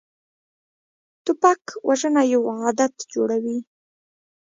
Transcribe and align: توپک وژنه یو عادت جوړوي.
توپک 1.25 1.63
وژنه 1.87 2.21
یو 2.33 2.41
عادت 2.63 2.93
جوړوي. 3.13 3.59